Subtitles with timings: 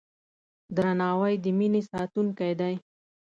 [0.75, 2.75] درناوی د مینې ساتونکی دی.